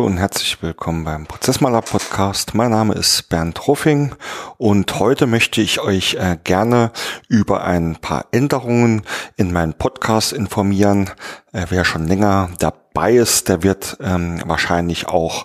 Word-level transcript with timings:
und 0.00 0.18
herzlich 0.18 0.62
willkommen 0.62 1.04
beim 1.04 1.26
Prozessmaler 1.26 1.80
Podcast. 1.80 2.54
Mein 2.54 2.70
Name 2.70 2.94
ist 2.94 3.28
Bernd 3.28 3.66
Ruffing 3.66 4.14
und 4.58 4.98
heute 4.98 5.26
möchte 5.26 5.60
ich 5.60 5.80
euch 5.80 6.14
äh, 6.14 6.36
gerne 6.42 6.90
über 7.28 7.64
ein 7.64 7.96
paar 7.96 8.26
Änderungen 8.32 9.02
in 9.36 9.52
meinen 9.52 9.74
Podcast 9.74 10.32
informieren. 10.32 11.10
Äh, 11.56 11.66
wer 11.70 11.86
schon 11.86 12.06
länger 12.06 12.50
dabei 12.58 12.86
Bias, 12.96 13.44
der 13.44 13.62
wird 13.62 13.98
ähm, 14.00 14.40
wahrscheinlich 14.46 15.06
auch 15.06 15.44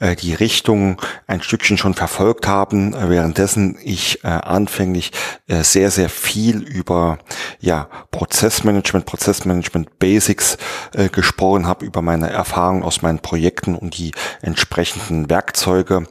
äh, 0.00 0.16
die 0.16 0.34
Richtung 0.34 1.00
ein 1.28 1.40
Stückchen 1.40 1.78
schon 1.78 1.94
verfolgt 1.94 2.48
haben, 2.48 2.92
äh, 2.92 3.08
währenddessen 3.08 3.78
ich 3.80 4.24
äh, 4.24 4.28
anfänglich 4.28 5.12
äh, 5.46 5.62
sehr, 5.62 5.92
sehr 5.92 6.08
viel 6.08 6.60
über 6.60 7.18
ja, 7.60 7.88
Prozessmanagement, 8.10 9.06
Prozessmanagement 9.06 10.00
Basics 10.00 10.58
äh, 10.92 11.08
gesprochen 11.08 11.68
habe, 11.68 11.86
über 11.86 12.02
meine 12.02 12.30
Erfahrungen 12.30 12.82
aus 12.82 13.02
meinen 13.02 13.20
Projekten 13.20 13.76
und 13.76 13.96
die 13.96 14.10
entsprechenden 14.42 15.30
Werkzeuge, 15.30 16.06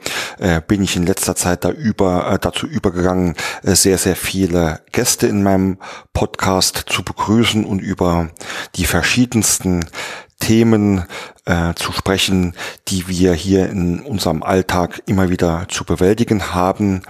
bin 0.67 0.83
ich 0.83 0.95
in 0.95 1.05
letzter 1.05 1.35
Zeit 1.35 1.65
da 1.65 1.69
über, 1.69 2.37
dazu 2.39 2.67
übergegangen, 2.67 3.35
sehr, 3.63 3.97
sehr 3.97 4.15
viele 4.15 4.81
Gäste 4.91 5.27
in 5.27 5.41
meinem 5.41 5.79
Podcast 6.13 6.85
zu 6.87 7.03
begrüßen 7.03 7.65
und 7.65 7.79
über 7.79 8.29
die 8.75 8.85
verschiedensten 8.85 9.85
Themen 10.39 11.05
äh, 11.45 11.73
zu 11.73 11.91
sprechen, 11.91 12.53
die 12.87 13.07
wir 13.07 13.33
hier 13.33 13.69
in 13.69 14.01
unserem 14.01 14.43
Alltag 14.43 15.01
immer 15.05 15.29
wieder 15.29 15.65
zu 15.69 15.83
bewältigen 15.83 16.53
haben. 16.53 17.01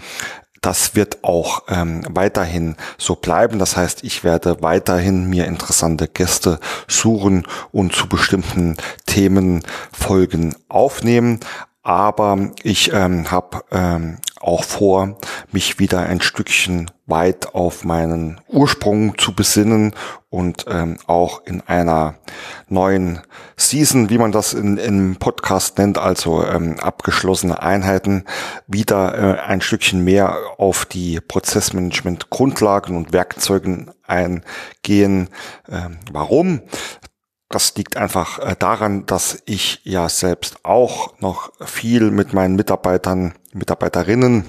Das 0.62 0.96
wird 0.96 1.24
auch 1.24 1.64
ähm, 1.68 2.04
weiterhin 2.10 2.76
so 2.98 3.16
bleiben. 3.16 3.60
Das 3.60 3.78
heißt, 3.78 4.04
ich 4.04 4.24
werde 4.24 4.62
weiterhin 4.62 5.30
mir 5.30 5.46
interessante 5.46 6.08
Gäste 6.08 6.60
suchen 6.88 7.48
und 7.72 7.94
zu 7.94 8.08
bestimmten 8.08 8.78
Themen 9.06 9.64
Folgen 9.92 10.56
aufnehmen. 10.68 11.40
Aber 11.84 12.52
ich 12.64 12.92
ähm, 12.92 13.32
habe 13.32 13.64
ähm, 13.72 14.18
auch 14.48 14.64
vor, 14.64 15.18
mich 15.52 15.78
wieder 15.78 16.00
ein 16.00 16.22
Stückchen 16.22 16.90
weit 17.06 17.54
auf 17.54 17.84
meinen 17.84 18.40
Ursprung 18.48 19.18
zu 19.18 19.34
besinnen 19.34 19.94
und 20.30 20.66
ähm, 20.70 20.98
auch 21.06 21.46
in 21.46 21.62
einer 21.62 22.16
neuen 22.70 23.22
Season, 23.58 24.10
wie 24.10 24.18
man 24.18 24.32
das 24.32 24.54
in, 24.54 24.78
im 24.78 25.18
Podcast 25.18 25.78
nennt, 25.78 25.98
also 25.98 26.46
ähm, 26.46 26.80
abgeschlossene 26.80 27.62
Einheiten, 27.62 28.24
wieder 28.68 29.18
äh, 29.18 29.40
ein 29.42 29.62
Stückchen 29.62 30.04
mehr 30.04 30.38
auf 30.58 30.86
die 30.86 31.20
Prozessmanagement 31.20 32.30
Grundlagen 32.30 32.96
und 32.96 33.14
Werkzeugen 33.14 33.92
eingehen. 34.06 35.30
Ähm, 35.70 35.98
warum? 36.12 36.62
Das 37.50 37.74
liegt 37.76 37.96
einfach 37.96 38.40
äh, 38.40 38.56
daran, 38.60 39.06
dass 39.06 39.42
ich 39.46 39.80
ja 39.84 40.10
selbst 40.10 40.66
auch 40.66 41.18
noch 41.20 41.52
viel 41.66 42.12
mit 42.12 42.34
meinen 42.34 42.58
Mitarbeitern, 42.58 43.36
Mitarbeiterinnen 43.58 44.46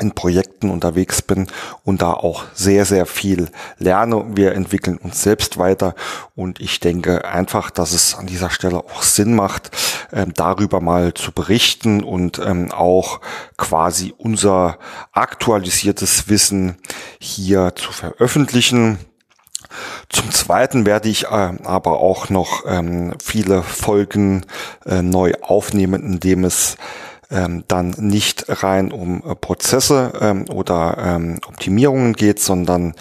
in 0.00 0.12
Projekten 0.12 0.70
unterwegs 0.70 1.22
bin 1.22 1.46
und 1.84 2.02
da 2.02 2.12
auch 2.12 2.44
sehr, 2.52 2.84
sehr 2.84 3.06
viel 3.06 3.50
lerne. 3.78 4.24
Wir 4.34 4.52
entwickeln 4.52 4.96
uns 4.96 5.22
selbst 5.22 5.56
weiter 5.56 5.94
und 6.34 6.60
ich 6.60 6.80
denke 6.80 7.24
einfach, 7.24 7.70
dass 7.70 7.92
es 7.92 8.16
an 8.16 8.26
dieser 8.26 8.50
Stelle 8.50 8.78
auch 8.78 9.02
Sinn 9.02 9.36
macht, 9.36 9.70
ähm, 10.12 10.32
darüber 10.34 10.80
mal 10.80 11.14
zu 11.14 11.30
berichten 11.30 12.02
und 12.02 12.40
ähm, 12.40 12.72
auch 12.72 13.20
quasi 13.56 14.12
unser 14.18 14.78
aktualisiertes 15.12 16.28
Wissen 16.28 16.76
hier 17.20 17.74
zu 17.76 17.92
veröffentlichen. 17.92 18.98
Zum 20.08 20.30
Zweiten 20.30 20.86
werde 20.86 21.08
ich 21.08 21.24
äh, 21.24 21.28
aber 21.64 22.00
auch 22.00 22.30
noch 22.30 22.64
ähm, 22.66 23.14
viele 23.22 23.62
Folgen 23.62 24.44
äh, 24.86 25.02
neu 25.02 25.34
aufnehmen, 25.40 26.02
indem 26.02 26.44
es 26.44 26.76
ähm, 27.34 27.64
dann 27.68 27.94
nicht 27.98 28.46
rein 28.62 28.92
um 28.92 29.22
äh, 29.24 29.34
Prozesse 29.34 30.12
ähm, 30.20 30.46
oder 30.48 30.96
ähm, 30.98 31.40
Optimierungen 31.46 32.14
geht, 32.14 32.40
sondern 32.40 32.94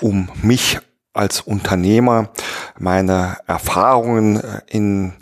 um 0.00 0.28
mich 0.42 0.78
als 1.12 1.40
Unternehmer, 1.40 2.30
meine 2.78 3.38
Erfahrungen 3.46 4.36
äh, 4.36 4.60
in 4.68 5.12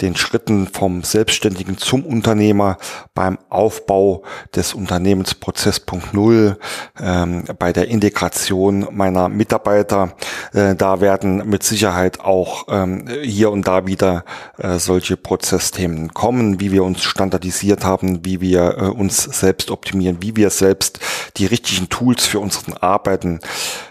den 0.00 0.14
Schritten 0.14 0.66
vom 0.66 1.02
Selbstständigen 1.02 1.78
zum 1.78 2.04
Unternehmer 2.04 2.76
beim 3.14 3.38
Aufbau 3.48 4.22
des 4.54 4.74
Unternehmens 4.74 5.34
Prozess.0, 5.34 6.56
ähm, 7.00 7.44
bei 7.58 7.72
der 7.72 7.88
Integration 7.88 8.88
meiner 8.90 9.28
Mitarbeiter. 9.28 10.14
Äh, 10.52 10.74
da 10.74 11.00
werden 11.00 11.48
mit 11.48 11.62
Sicherheit 11.62 12.20
auch 12.20 12.66
ähm, 12.68 13.08
hier 13.22 13.50
und 13.50 13.66
da 13.66 13.86
wieder 13.86 14.24
äh, 14.58 14.78
solche 14.78 15.16
Prozessthemen 15.16 16.12
kommen, 16.12 16.60
wie 16.60 16.72
wir 16.72 16.84
uns 16.84 17.02
standardisiert 17.02 17.84
haben, 17.84 18.24
wie 18.24 18.42
wir 18.42 18.76
äh, 18.76 18.82
uns 18.88 19.22
selbst 19.22 19.70
optimieren, 19.70 20.18
wie 20.20 20.36
wir 20.36 20.50
selbst 20.50 21.00
die 21.38 21.46
richtigen 21.46 21.88
Tools 21.88 22.26
für 22.26 22.40
unseren 22.40 22.74
Arbeiten 22.74 23.40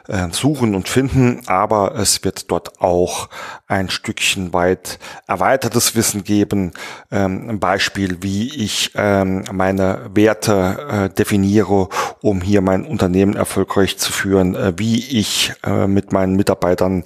äh, 0.07 0.27
suchen 0.31 0.75
und 0.75 0.89
finden. 0.89 1.41
Aber 1.47 1.95
es 1.95 2.23
wird 2.23 2.51
dort 2.51 2.81
auch 2.81 3.29
ein 3.67 3.89
Stückchen 3.89 4.53
weit 4.53 4.99
erweitertes 5.27 5.95
Wissen 5.95 6.23
geben. 6.23 6.71
Ähm, 7.11 7.49
ein 7.49 7.59
Beispiel, 7.59 8.21
wie 8.21 8.63
ich 8.63 8.91
ähm, 8.95 9.43
meine 9.51 10.09
Werte 10.13 10.87
äh, 10.89 11.09
definiere, 11.09 11.89
um 12.21 12.41
hier 12.41 12.61
mein 12.61 12.85
Unternehmen 12.85 13.35
erfolgreich 13.35 13.97
zu 13.97 14.11
führen, 14.11 14.55
äh, 14.55 14.73
wie 14.77 14.99
ich 15.19 15.53
mit 15.87 16.11
meinen 16.11 16.35
Mitarbeitern 16.35 17.03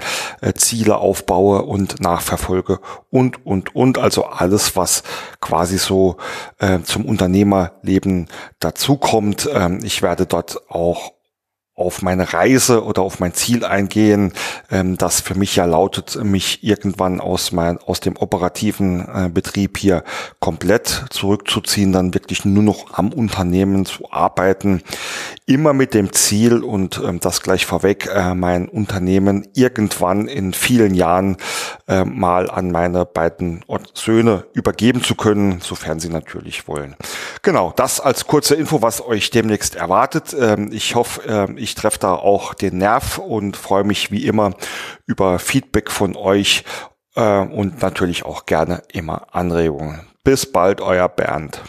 Ziele 0.55 0.97
aufbaue 0.97 1.63
und 1.63 2.01
nachverfolge 2.01 2.79
und, 3.09 3.45
und, 3.45 3.75
und. 3.75 3.97
Also 3.97 4.25
alles, 4.25 4.75
was 4.75 5.03
quasi 5.39 5.77
so 5.77 6.17
zum 6.83 7.05
Unternehmerleben 7.05 8.27
dazukommt. 8.59 9.49
Ähm, 9.53 9.79
ich 9.83 10.01
werde 10.01 10.25
dort 10.25 10.69
auch 10.69 11.13
auf 11.79 12.01
meine 12.01 12.33
Reise 12.33 12.83
oder 12.83 13.01
auf 13.01 13.19
mein 13.19 13.33
Ziel 13.33 13.63
eingehen, 13.65 14.33
ähm, 14.69 14.97
das 14.97 15.21
für 15.21 15.35
mich 15.35 15.55
ja 15.55 15.65
lautet, 15.65 16.23
mich 16.23 16.63
irgendwann 16.63 17.21
aus 17.21 17.51
mein, 17.51 17.77
aus 17.77 17.99
dem 17.99 18.17
operativen 18.17 19.07
äh, 19.07 19.29
Betrieb 19.29 19.77
hier 19.77 20.03
komplett 20.39 21.05
zurückzuziehen, 21.09 21.91
dann 21.91 22.13
wirklich 22.13 22.45
nur 22.45 22.63
noch 22.63 22.93
am 22.93 23.13
Unternehmen 23.13 23.85
zu 23.85 24.11
arbeiten, 24.11 24.81
immer 25.49 25.73
mit 25.73 25.95
dem 25.95 26.13
Ziel 26.13 26.63
und 26.63 27.01
ähm, 27.03 27.19
das 27.19 27.41
gleich 27.41 27.65
vorweg, 27.65 28.07
äh, 28.13 28.35
mein 28.35 28.69
Unternehmen 28.69 29.47
irgendwann 29.55 30.27
in 30.27 30.53
vielen 30.53 30.93
Jahren 30.93 31.37
äh, 31.87 32.05
mal 32.05 32.51
an 32.51 32.71
meine 32.71 33.05
beiden 33.05 33.65
Söhne 33.95 34.45
übergeben 34.53 35.03
zu 35.03 35.15
können, 35.15 35.59
sofern 35.59 35.99
sie 35.99 36.09
natürlich 36.09 36.67
wollen. 36.67 36.95
Genau, 37.41 37.73
das 37.75 37.99
als 37.99 38.27
kurze 38.27 38.53
Info, 38.53 38.83
was 38.83 39.03
euch 39.03 39.31
demnächst 39.31 39.75
erwartet. 39.75 40.35
Ähm, 40.39 40.69
ich 40.71 40.93
hoffe, 40.93 41.27
äh, 41.27 41.59
ich 41.59 41.73
treffe 41.73 41.97
da 41.99 42.13
auch 42.13 42.53
den 42.53 42.77
Nerv 42.77 43.17
und 43.17 43.57
freue 43.57 43.83
mich 43.83 44.11
wie 44.11 44.27
immer 44.27 44.53
über 45.07 45.39
Feedback 45.39 45.89
von 45.89 46.15
euch 46.15 46.63
äh, 47.15 47.39
und 47.39 47.81
natürlich 47.81 48.23
auch 48.23 48.45
gerne 48.45 48.83
immer 48.93 49.33
Anregungen. 49.33 50.01
Bis 50.23 50.45
bald, 50.51 50.79
euer 50.79 51.09
Bernd. 51.09 51.63